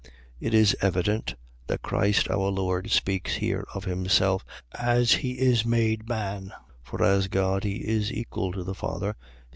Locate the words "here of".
3.35-3.83